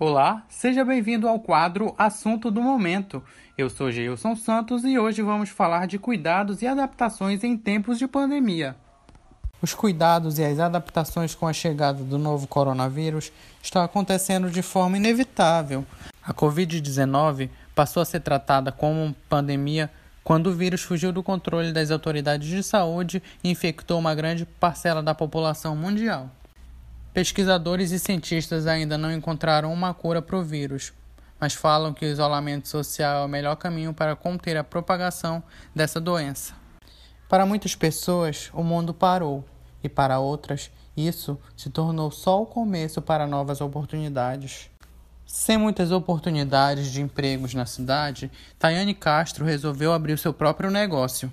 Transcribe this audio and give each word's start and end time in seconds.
Olá, 0.00 0.44
seja 0.48 0.84
bem-vindo 0.84 1.26
ao 1.26 1.40
quadro 1.40 1.92
Assunto 1.98 2.52
do 2.52 2.62
Momento. 2.62 3.20
Eu 3.56 3.68
sou 3.68 3.90
Geilson 3.90 4.36
Santos 4.36 4.84
e 4.84 4.96
hoje 4.96 5.22
vamos 5.22 5.48
falar 5.48 5.88
de 5.88 5.98
cuidados 5.98 6.62
e 6.62 6.68
adaptações 6.68 7.42
em 7.42 7.56
tempos 7.56 7.98
de 7.98 8.06
pandemia. 8.06 8.76
Os 9.60 9.74
cuidados 9.74 10.38
e 10.38 10.44
as 10.44 10.60
adaptações 10.60 11.34
com 11.34 11.48
a 11.48 11.52
chegada 11.52 12.04
do 12.04 12.16
novo 12.16 12.46
coronavírus 12.46 13.32
estão 13.60 13.82
acontecendo 13.82 14.48
de 14.48 14.62
forma 14.62 14.96
inevitável. 14.96 15.84
A 16.24 16.32
Covid-19 16.32 17.50
passou 17.74 18.00
a 18.00 18.06
ser 18.06 18.20
tratada 18.20 18.70
como 18.70 19.16
pandemia 19.28 19.90
quando 20.22 20.46
o 20.46 20.54
vírus 20.54 20.82
fugiu 20.82 21.10
do 21.10 21.24
controle 21.24 21.72
das 21.72 21.90
autoridades 21.90 22.46
de 22.46 22.62
saúde 22.62 23.20
e 23.42 23.50
infectou 23.50 23.98
uma 23.98 24.14
grande 24.14 24.46
parcela 24.46 25.02
da 25.02 25.12
população 25.12 25.74
mundial. 25.74 26.30
Pesquisadores 27.18 27.90
e 27.90 27.98
cientistas 27.98 28.68
ainda 28.68 28.96
não 28.96 29.12
encontraram 29.12 29.72
uma 29.72 29.92
cura 29.92 30.22
para 30.22 30.38
o 30.38 30.42
vírus, 30.44 30.92
mas 31.40 31.52
falam 31.52 31.92
que 31.92 32.06
o 32.06 32.08
isolamento 32.08 32.68
social 32.68 33.22
é 33.22 33.24
o 33.24 33.28
melhor 33.28 33.56
caminho 33.56 33.92
para 33.92 34.14
conter 34.14 34.56
a 34.56 34.62
propagação 34.62 35.42
dessa 35.74 36.00
doença. 36.00 36.54
Para 37.28 37.44
muitas 37.44 37.74
pessoas, 37.74 38.50
o 38.54 38.62
mundo 38.62 38.94
parou, 38.94 39.44
e 39.82 39.88
para 39.88 40.20
outras, 40.20 40.70
isso 40.96 41.36
se 41.56 41.68
tornou 41.70 42.08
só 42.12 42.40
o 42.40 42.46
começo 42.46 43.02
para 43.02 43.26
novas 43.26 43.60
oportunidades. 43.60 44.70
Sem 45.26 45.58
muitas 45.58 45.90
oportunidades 45.90 46.86
de 46.92 47.02
empregos 47.02 47.52
na 47.52 47.66
cidade, 47.66 48.30
Tayane 48.60 48.94
Castro 48.94 49.44
resolveu 49.44 49.92
abrir 49.92 50.12
o 50.12 50.18
seu 50.18 50.32
próprio 50.32 50.70
negócio. 50.70 51.32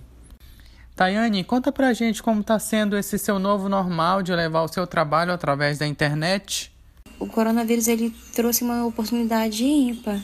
Tayane, 0.95 1.44
conta 1.44 1.73
pra 1.73 1.91
gente 1.91 2.23
como 2.23 2.40
está 2.40 2.58
sendo 2.58 2.98
esse 2.98 3.20
seu 3.20 3.38
novo 3.38 3.67
normal 3.67 4.23
de 4.23 4.34
levar 4.34 4.62
o 4.62 4.67
seu 4.70 4.88
trabalho 4.88 5.34
através 5.34 5.77
da 5.77 5.85
internet. 5.85 6.71
O 7.20 7.27
coronavírus 7.27 7.90
ele 7.90 8.16
trouxe 8.34 8.63
uma 8.63 8.85
oportunidade 8.85 9.66
ímpar, 9.66 10.21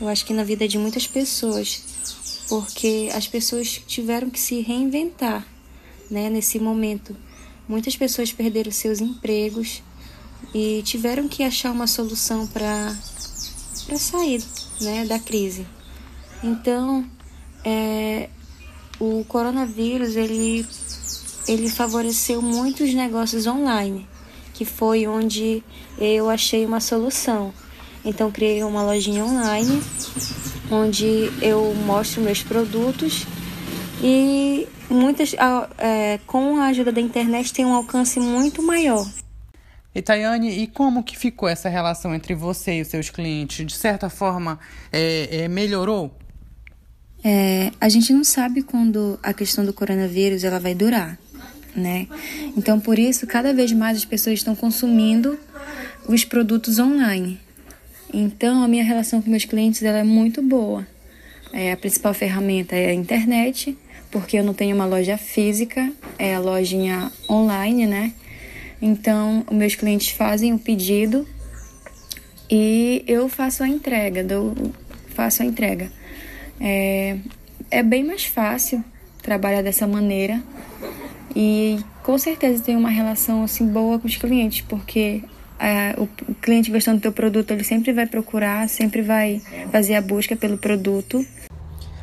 eu 0.00 0.08
acho 0.08 0.24
que 0.24 0.32
na 0.32 0.42
vida 0.42 0.66
de 0.66 0.78
muitas 0.78 1.06
pessoas, 1.06 1.84
porque 2.48 3.10
as 3.14 3.28
pessoas 3.28 3.82
tiveram 3.86 4.30
que 4.30 4.40
se 4.40 4.62
reinventar, 4.62 5.46
né, 6.10 6.30
nesse 6.30 6.58
momento. 6.58 7.14
Muitas 7.68 7.94
pessoas 7.94 8.32
perderam 8.32 8.72
seus 8.72 9.00
empregos 9.00 9.82
e 10.54 10.82
tiveram 10.82 11.28
que 11.28 11.42
achar 11.42 11.70
uma 11.70 11.86
solução 11.86 12.46
para 12.46 12.96
para 13.86 13.98
sair, 13.98 14.42
né, 14.80 15.04
da 15.04 15.18
crise. 15.18 15.66
Então, 16.42 17.04
é, 17.64 18.30
o 19.00 19.24
coronavírus 19.26 20.14
ele, 20.14 20.66
ele 21.48 21.68
favoreceu 21.70 22.42
muitos 22.42 22.92
negócios 22.92 23.46
online, 23.46 24.06
que 24.52 24.64
foi 24.64 25.06
onde 25.06 25.64
eu 25.98 26.28
achei 26.28 26.64
uma 26.66 26.80
solução. 26.80 27.52
Então 28.04 28.30
criei 28.30 28.62
uma 28.62 28.82
lojinha 28.82 29.24
online 29.24 29.82
onde 30.70 31.30
eu 31.42 31.74
mostro 31.74 32.22
meus 32.22 32.42
produtos 32.42 33.26
e 34.02 34.68
muitas 34.88 35.34
é, 35.78 36.18
com 36.26 36.56
a 36.56 36.66
ajuda 36.66 36.92
da 36.92 37.00
internet 37.00 37.52
tem 37.52 37.64
um 37.64 37.74
alcance 37.74 38.20
muito 38.20 38.62
maior. 38.62 39.06
E 39.92 40.00
Tayane, 40.00 40.62
e 40.62 40.66
como 40.68 41.02
que 41.02 41.18
ficou 41.18 41.48
essa 41.48 41.68
relação 41.68 42.14
entre 42.14 42.34
você 42.34 42.74
e 42.74 42.82
os 42.82 42.88
seus 42.88 43.10
clientes? 43.10 43.66
De 43.66 43.74
certa 43.74 44.08
forma, 44.08 44.58
é, 44.92 45.42
é, 45.42 45.48
melhorou? 45.48 46.14
É, 47.22 47.70
a 47.80 47.88
gente 47.88 48.12
não 48.12 48.24
sabe 48.24 48.62
quando 48.62 49.18
a 49.22 49.32
questão 49.32 49.64
do 49.64 49.72
coronavírus 49.72 50.42
ela 50.42 50.58
vai 50.58 50.74
durar, 50.74 51.18
né? 51.76 52.06
Então, 52.56 52.80
por 52.80 52.98
isso, 52.98 53.26
cada 53.26 53.52
vez 53.52 53.72
mais 53.72 53.98
as 53.98 54.04
pessoas 54.04 54.38
estão 54.38 54.56
consumindo 54.56 55.38
os 56.08 56.24
produtos 56.24 56.78
online. 56.78 57.38
Então, 58.12 58.62
a 58.62 58.68
minha 58.68 58.82
relação 58.82 59.20
com 59.20 59.30
meus 59.30 59.44
clientes 59.44 59.82
ela 59.82 59.98
é 59.98 60.04
muito 60.04 60.42
boa. 60.42 60.86
É, 61.52 61.72
a 61.72 61.76
principal 61.76 62.14
ferramenta 62.14 62.74
é 62.74 62.90
a 62.90 62.94
internet, 62.94 63.76
porque 64.10 64.38
eu 64.38 64.44
não 64.44 64.54
tenho 64.54 64.74
uma 64.74 64.86
loja 64.86 65.18
física, 65.18 65.92
é 66.18 66.34
a 66.34 66.38
lojinha 66.38 67.12
online, 67.28 67.86
né? 67.86 68.12
Então, 68.80 69.44
os 69.48 69.56
meus 69.56 69.74
clientes 69.74 70.08
fazem 70.08 70.54
o 70.54 70.58
pedido 70.58 71.28
e 72.50 73.04
eu 73.06 73.28
faço 73.28 73.62
a 73.62 73.68
entrega, 73.68 74.24
dou, 74.24 74.54
faço 75.14 75.42
a 75.42 75.46
entrega. 75.46 75.92
É, 76.60 77.16
é 77.70 77.82
bem 77.82 78.04
mais 78.04 78.24
fácil 78.24 78.84
trabalhar 79.22 79.62
dessa 79.62 79.86
maneira 79.86 80.42
e 81.34 81.78
com 82.02 82.18
certeza 82.18 82.62
tem 82.62 82.76
uma 82.76 82.90
relação 82.90 83.44
assim 83.44 83.66
boa 83.66 83.98
com 83.98 84.06
os 84.06 84.16
clientes, 84.16 84.62
porque 84.62 85.22
é, 85.58 85.94
o, 85.98 86.08
cliente 86.40 86.70
gostando 86.70 86.98
do 86.98 87.02
teu 87.02 87.12
produto, 87.12 87.50
ele 87.50 87.62
sempre 87.64 87.92
vai 87.92 88.06
procurar, 88.06 88.68
sempre 88.68 89.02
vai 89.02 89.40
fazer 89.70 89.94
a 89.94 90.00
busca 90.00 90.34
pelo 90.34 90.58
produto. 90.58 91.24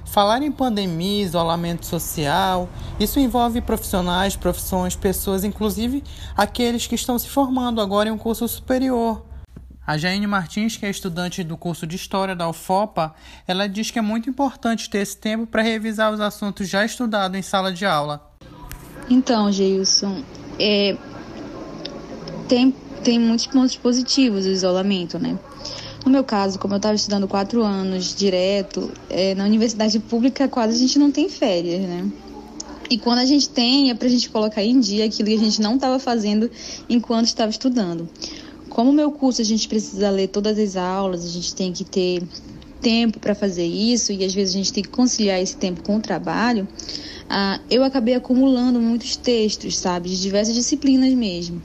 Falar 0.06 0.42
em 0.42 0.52
pandemia, 0.52 1.24
isolamento 1.24 1.86
social, 1.86 2.70
isso 3.00 3.20
envolve 3.20 3.60
profissionais, 3.62 4.36
profissões, 4.36 4.96
pessoas, 4.96 5.44
inclusive 5.44 6.04
aqueles 6.36 6.88
que 6.88 6.96
estão 6.96 7.20
se 7.20 7.28
formando 7.28 7.82
agora 7.82 8.10
em 8.10 8.12
um 8.12 8.18
curso 8.18 8.48
superior. 8.48 9.24
A 9.88 9.98
Jaine 9.98 10.28
Martins, 10.28 10.76
que 10.76 10.86
é 10.86 10.90
estudante 10.90 11.42
do 11.46 11.56
curso 11.56 11.88
de 11.88 11.96
História 11.96 12.36
da 12.36 12.50
UFOPA, 12.50 13.16
ela 13.48 13.70
diz 13.70 13.90
que 13.90 13.98
é 13.98 14.02
muito 14.02 14.30
importante 14.30 14.90
ter 14.90 14.98
esse 14.98 15.16
tempo 15.16 15.48
para 15.48 15.62
revisar 15.62 16.14
os 16.14 16.20
assuntos 16.20 16.68
já 16.68 16.84
estudados 16.84 17.40
em 17.40 17.42
sala 17.42 17.72
de 17.72 17.86
aula. 17.86 18.22
Então, 19.10 19.50
Geilson, 19.50 20.24
é, 20.60 20.98
tem, 22.50 22.76
tem 23.02 23.18
muitos 23.18 23.48
pontos 23.48 23.78
positivos 23.78 24.46
o 24.46 24.50
isolamento, 24.50 25.18
né? 25.18 25.40
No 26.04 26.12
meu 26.12 26.24
caso, 26.26 26.60
como 26.60 26.74
eu 26.74 26.78
estava 26.78 26.96
estudando 26.96 27.26
quatro 27.26 27.64
anos 27.64 28.14
direto, 28.14 28.92
é, 29.10 29.36
na 29.36 29.46
universidade 29.46 30.00
pública 30.00 30.50
quase 30.50 30.76
a 30.76 30.80
gente 30.80 31.00
não 31.00 31.12
tem 31.12 31.30
férias, 31.30 31.80
né? 31.88 32.12
E 32.90 32.98
quando 32.98 33.20
a 33.20 33.26
gente 33.26 33.48
tem, 33.48 33.90
é 33.90 33.96
para 33.96 34.08
a 34.08 34.12
gente 34.12 34.30
colocar 34.30 34.64
em 34.64 34.82
dia 34.82 35.06
aquilo 35.06 35.30
que 35.30 35.36
a 35.36 35.40
gente 35.40 35.62
não 35.62 35.76
estava 35.76 35.98
fazendo 35.98 36.52
enquanto 36.90 37.28
estava 37.28 37.50
estudando. 37.50 38.10
Como 38.78 38.94
meu 38.94 39.12
curso 39.12 39.42
a 39.42 39.44
gente 39.44 39.68
precisa 39.68 40.08
ler 40.12 40.28
todas 40.28 40.60
as 40.60 40.76
aulas, 40.76 41.26
a 41.26 41.30
gente 41.30 41.56
tem 41.56 41.74
que 41.74 41.84
ter 41.84 42.22
tempo 42.80 43.20
para 43.20 43.34
fazer 43.34 43.66
isso 43.66 44.12
e 44.12 44.24
às 44.24 44.32
vezes 44.36 44.54
a 44.54 44.58
gente 44.60 44.72
tem 44.72 44.84
que 44.84 44.90
conciliar 44.90 45.42
esse 45.42 45.58
tempo 45.58 45.82
com 45.82 45.98
o 45.98 46.00
trabalho, 46.00 46.68
ah, 47.28 47.60
eu 47.72 47.84
acabei 47.84 48.14
acumulando 48.14 48.80
muitos 48.80 49.16
textos, 49.16 49.80
sabe, 49.80 50.10
de 50.10 50.22
diversas 50.22 50.54
disciplinas 50.54 51.12
mesmo. 51.16 51.60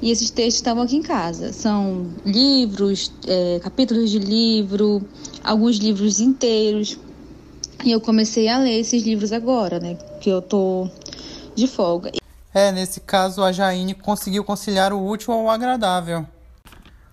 E 0.00 0.12
esses 0.12 0.30
textos 0.30 0.54
estavam 0.54 0.84
aqui 0.84 0.94
em 0.94 1.02
casa. 1.02 1.52
São 1.52 2.06
livros, 2.24 3.10
é, 3.26 3.58
capítulos 3.58 4.08
de 4.08 4.20
livro, 4.20 5.02
alguns 5.42 5.78
livros 5.78 6.20
inteiros. 6.20 6.96
E 7.84 7.90
eu 7.90 8.00
comecei 8.00 8.46
a 8.48 8.58
ler 8.58 8.78
esses 8.78 9.02
livros 9.02 9.32
agora, 9.32 9.80
né? 9.80 9.98
Que 10.20 10.30
eu 10.30 10.40
tô 10.40 10.88
de 11.56 11.66
folga. 11.66 12.12
É, 12.54 12.70
nesse 12.70 13.00
caso 13.00 13.42
a 13.42 13.50
Jaine 13.50 13.92
conseguiu 13.92 14.44
conciliar 14.44 14.92
o 14.92 15.04
útil 15.04 15.34
ao 15.34 15.50
agradável. 15.50 16.24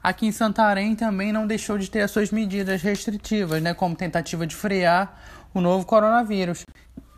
Aqui 0.03 0.25
em 0.25 0.31
Santarém 0.31 0.95
também 0.95 1.31
não 1.31 1.45
deixou 1.45 1.77
de 1.77 1.89
ter 1.89 2.01
as 2.01 2.09
suas 2.09 2.31
medidas 2.31 2.81
restritivas, 2.81 3.61
né, 3.61 3.73
como 3.73 3.95
tentativa 3.95 4.47
de 4.47 4.55
frear 4.55 5.21
o 5.53 5.61
novo 5.61 5.85
coronavírus. 5.85 6.65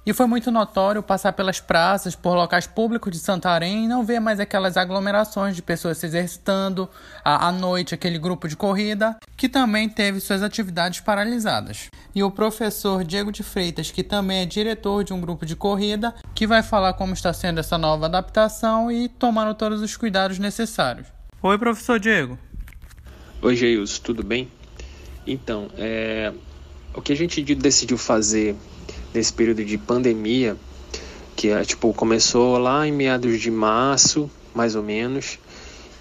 E 0.06 0.12
foi 0.12 0.26
muito 0.26 0.52
notório 0.52 1.02
passar 1.02 1.32
pelas 1.32 1.62
praças, 1.62 2.14
por 2.14 2.36
locais 2.36 2.68
públicos 2.68 3.10
de 3.10 3.20
Santarém 3.20 3.86
e 3.86 3.88
não 3.88 4.04
ver 4.04 4.20
mais 4.20 4.38
aquelas 4.38 4.76
aglomerações 4.76 5.56
de 5.56 5.62
pessoas 5.62 5.98
se 5.98 6.06
exercitando 6.06 6.90
à, 7.24 7.50
noite, 7.54 7.96
aquele 7.96 8.20
grupo 8.20 8.50
de 8.50 8.58
corrida, 8.58 9.16
que 9.38 9.48
também 9.48 9.88
teve 9.88 10.20
suas 10.20 10.44
atividades 10.44 11.00
paralisadas. 11.00 11.90
E 12.14 12.22
o 12.22 12.30
professor 12.30 13.06
Diego 13.06 13.32
de 13.32 13.44
Freitas, 13.44 13.92
que 13.92 14.04
também 14.04 14.42
é 14.42 14.46
diretor 14.46 15.06
de 15.06 15.14
um 15.14 15.22
grupo 15.22 15.46
de 15.46 15.56
corrida, 15.56 16.14
que 16.36 16.46
vai 16.46 16.62
falar 16.62 16.96
como 16.96 17.14
está 17.14 17.32
sendo 17.32 17.62
essa 17.62 17.78
nova 17.78 18.08
adaptação 18.08 18.92
e 18.92 19.08
tomando 19.08 19.54
todos 19.54 19.82
os 19.82 19.96
cuidados 19.96 20.38
necessários. 20.38 21.08
Oi, 21.42 21.58
professor 21.58 21.98
Diego. 21.98 22.38
Oi, 23.44 23.58
Geilson, 23.58 24.00
tudo 24.02 24.24
bem? 24.24 24.48
Então, 25.28 25.70
é, 25.78 26.32
o 26.94 27.02
que 27.02 27.12
a 27.12 27.16
gente 27.16 27.44
decidiu 27.56 27.98
fazer 27.98 28.56
nesse 29.14 29.34
período 29.34 29.66
de 29.66 29.78
pandemia, 29.78 30.56
que 31.36 31.50
é, 31.50 31.62
tipo, 31.66 31.94
começou 31.94 32.58
lá 32.58 32.88
em 32.88 32.92
meados 32.94 33.42
de 33.42 33.52
março, 33.52 34.32
mais 34.56 34.78
ou 34.78 34.82
menos, 34.82 35.40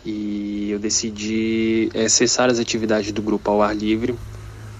e 0.04 0.70
eu 0.70 0.78
decidi 0.78 1.90
é, 1.94 2.08
cessar 2.08 2.48
as 2.48 2.60
atividades 2.60 3.10
do 3.10 3.20
grupo 3.20 3.50
ao 3.50 3.60
ar 3.60 3.74
livre, 3.74 4.14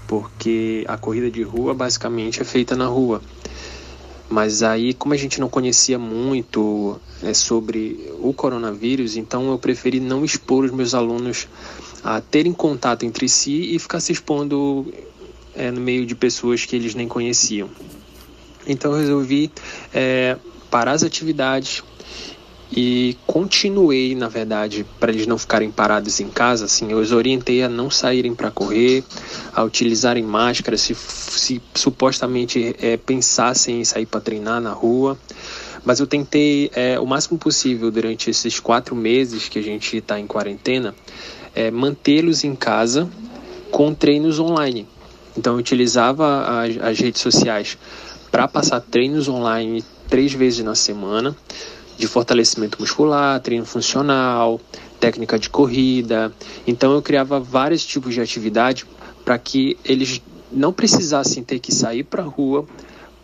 porque 0.07 0.85
a 0.87 0.97
corrida 0.97 1.33
de 1.33 1.43
rua 1.43 1.75
basicamente 1.75 2.41
é 2.41 2.45
feita 2.45 2.77
na 2.77 2.87
rua. 2.87 3.21
Mas 4.31 4.63
aí, 4.63 4.95
como 4.95 5.15
a 5.15 5.17
gente 5.17 5.41
não 5.41 5.49
conhecia 5.49 5.99
muito 5.99 7.01
é, 7.25 7.35
sobre 7.35 8.09
o 8.21 8.33
coronavírus, 8.33 9.17
então 9.17 9.51
eu 9.51 9.59
preferi 9.59 9.99
não 9.99 10.25
expor 10.25 10.65
os 10.65 10.71
meus 10.71 10.95
alunos 10.95 11.49
a 12.03 12.21
terem 12.21 12.53
contato 12.53 13.05
entre 13.05 13.29
si 13.29 13.75
e 13.75 13.79
ficar 13.79 14.01
se 14.01 14.13
expondo 14.13 14.93
é, 15.55 15.71
no 15.71 15.81
meio 15.81 16.05
de 16.05 16.15
pessoas 16.15 16.65
que 16.65 16.75
eles 16.75 16.95
nem 16.95 17.07
conheciam. 17.07 17.69
Então 18.67 18.93
eu 18.93 18.99
resolvi 18.99 19.51
é, 19.93 20.37
parar 20.71 20.93
as 20.93 21.03
atividades 21.03 21.83
e 22.75 23.19
continuei, 23.27 24.15
na 24.15 24.29
verdade, 24.29 24.87
para 24.99 25.13
eles 25.13 25.27
não 25.27 25.37
ficarem 25.37 25.71
parados 25.71 26.21
em 26.21 26.29
casa, 26.29 26.65
assim, 26.65 26.91
eu 26.91 26.99
os 26.99 27.13
orientei 27.13 27.63
a 27.63 27.69
não 27.69 27.91
saírem 27.91 28.35
para 28.35 28.51
correr, 28.51 29.05
a 29.53 29.63
utilizarem 29.63 30.25
máscara, 30.25 30.79
se, 30.79 30.95
se 30.95 31.61
supostamente 31.75 32.75
é, 32.81 32.97
pensassem 32.97 33.83
em 33.83 33.85
sair 33.85 34.07
para 34.07 34.23
treinar 34.23 34.59
na 34.59 34.73
rua. 34.73 35.19
Mas 35.85 36.01
eu 36.01 36.07
tentei 36.07 36.71
é, 36.75 36.99
o 36.99 37.07
máximo 37.07 37.39
possível 37.39 37.91
durante 37.91 38.31
esses 38.31 38.61
quatro 38.61 38.95
meses 38.95 39.49
que 39.49 39.59
a 39.59 39.63
gente 39.63 39.97
está 39.97 40.19
em 40.19 40.27
quarentena, 40.27 40.95
é, 41.55 41.71
mantê-los 41.71 42.45
em 42.45 42.55
casa 42.55 43.11
com 43.71 43.93
treinos 43.93 44.39
online. 44.39 44.87
Então 45.37 45.55
eu 45.55 45.59
utilizava 45.59 46.63
as, 46.63 46.77
as 46.79 46.99
redes 46.99 47.21
sociais 47.21 47.77
para 48.31 48.47
passar 48.47 48.81
treinos 48.81 49.29
online 49.29 49.85
três 50.09 50.33
vezes 50.33 50.65
na 50.65 50.75
semana 50.75 51.37
de 51.97 52.07
fortalecimento 52.07 52.81
muscular, 52.81 53.41
treino 53.41 53.65
funcional, 53.65 54.61
técnica 54.99 55.39
de 55.39 55.49
corrida. 55.49 56.33
Então 56.67 56.93
eu 56.93 57.03
criava 57.03 57.41
vários 57.41 57.85
tipos 57.85 58.15
de 58.15 58.21
atividade 58.21 58.87
para 59.25 59.39
que 59.39 59.77
eles 59.85 60.21
não 60.51 60.73
precisassem 60.73 61.43
ter 61.43 61.59
que 61.59 61.73
sair 61.73 62.05
para 62.05 62.23
a 62.23 62.27
rua 62.27 62.67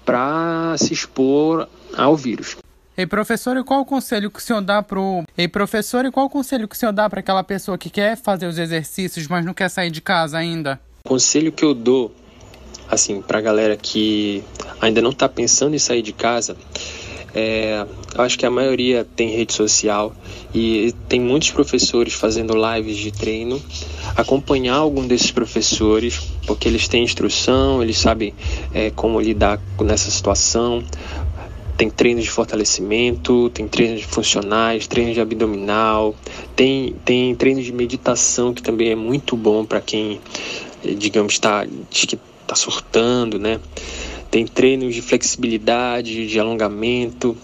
para 0.08 0.74
se 0.78 0.94
expor 0.94 1.68
ao 1.94 2.16
vírus. 2.16 2.56
Ei, 2.96 3.06
professor, 3.06 3.58
e 3.58 3.62
qual 3.62 3.82
o 3.82 3.84
conselho 3.84 4.30
que 4.30 4.38
o 4.38 4.42
senhor 4.42 4.62
dá 4.62 4.82
pro. 4.82 5.22
Ei, 5.36 5.46
professor, 5.46 6.02
e 6.06 6.10
qual 6.10 6.24
o 6.24 6.30
conselho 6.30 6.66
que 6.66 6.74
o 6.74 6.78
senhor 6.78 6.92
dá 6.92 7.10
para 7.10 7.20
aquela 7.20 7.44
pessoa 7.44 7.76
que 7.76 7.90
quer 7.90 8.16
fazer 8.16 8.46
os 8.46 8.56
exercícios, 8.56 9.28
mas 9.28 9.44
não 9.44 9.52
quer 9.52 9.68
sair 9.68 9.90
de 9.90 10.00
casa 10.00 10.38
ainda? 10.38 10.80
O 11.04 11.10
conselho 11.10 11.52
que 11.52 11.62
eu 11.62 11.74
dou, 11.74 12.10
assim, 12.90 13.20
para 13.20 13.36
a 13.36 13.42
galera 13.42 13.76
que 13.76 14.42
ainda 14.80 15.02
não 15.02 15.10
está 15.10 15.28
pensando 15.28 15.76
em 15.76 15.78
sair 15.78 16.00
de 16.00 16.14
casa, 16.14 16.56
é, 17.34 17.86
acho 18.16 18.38
que 18.38 18.46
a 18.46 18.50
maioria 18.50 19.06
tem 19.16 19.28
rede 19.28 19.52
social 19.52 20.14
e 20.54 20.94
tem 21.08 21.20
muitos 21.20 21.50
professores 21.50 22.14
fazendo 22.14 22.54
lives 22.54 22.96
de 22.96 23.12
treino. 23.12 23.62
Acompanhar 24.16 24.76
algum 24.76 25.06
desses 25.06 25.30
professores, 25.30 26.20
porque 26.46 26.68
eles 26.68 26.88
têm 26.88 27.04
instrução, 27.04 27.82
eles 27.82 27.98
sabem 27.98 28.34
é, 28.72 28.90
como 28.90 29.20
lidar 29.20 29.60
nessa 29.80 30.10
situação. 30.10 30.82
Tem 31.76 31.88
treinos 31.88 32.24
de 32.24 32.30
fortalecimento, 32.30 33.50
tem 33.50 33.68
treinos 33.68 34.00
de 34.00 34.06
funcionais, 34.06 34.88
treinos 34.88 35.14
de 35.14 35.20
abdominal, 35.20 36.12
tem, 36.56 36.96
tem 37.04 37.34
treinos 37.36 37.64
de 37.64 37.72
meditação 37.72 38.52
que 38.52 38.60
também 38.60 38.90
é 38.90 38.96
muito 38.96 39.36
bom 39.36 39.64
para 39.64 39.80
quem, 39.80 40.20
digamos, 40.96 41.34
está 41.34 41.64
tá 42.48 42.56
surtando, 42.56 43.38
né? 43.38 43.60
Tem 44.30 44.46
treinos 44.46 44.94
de 44.94 45.02
flexibilidade, 45.02 46.26
de 46.26 46.38
alongamento. 46.38 47.36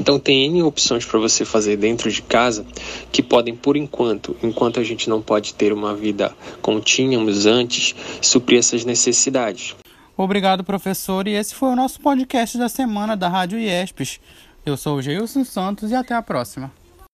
Então 0.00 0.18
tem 0.18 0.46
N 0.46 0.62
opções 0.62 1.04
para 1.04 1.18
você 1.18 1.44
fazer 1.44 1.76
dentro 1.76 2.10
de 2.10 2.22
casa 2.22 2.64
que 3.10 3.22
podem, 3.22 3.56
por 3.56 3.76
enquanto, 3.76 4.36
enquanto 4.42 4.78
a 4.78 4.84
gente 4.84 5.08
não 5.08 5.20
pode 5.20 5.54
ter 5.54 5.72
uma 5.72 5.94
vida 5.94 6.34
como 6.62 6.80
tínhamos 6.80 7.46
antes, 7.46 7.94
suprir 8.20 8.58
essas 8.58 8.84
necessidades. 8.84 9.74
Obrigado, 10.16 10.64
professor. 10.64 11.26
E 11.26 11.34
esse 11.34 11.54
foi 11.54 11.70
o 11.70 11.76
nosso 11.76 12.00
podcast 12.00 12.58
da 12.58 12.68
semana 12.68 13.16
da 13.16 13.28
Rádio 13.28 13.58
IESPES. 13.58 14.20
Eu 14.66 14.76
sou 14.76 14.96
o 14.96 15.02
Geilson 15.02 15.44
Santos 15.44 15.90
e 15.90 15.94
até 15.94 16.14
a 16.14 16.22
próxima. 16.22 16.72